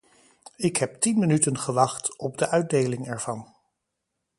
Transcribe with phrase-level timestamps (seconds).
[0.55, 3.55] Ik heb tien minuten gewacht op de uitdeling ervan.